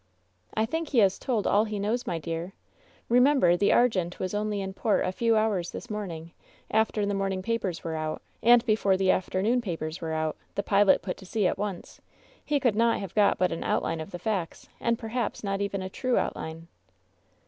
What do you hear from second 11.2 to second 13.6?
sea at once. He could not have got but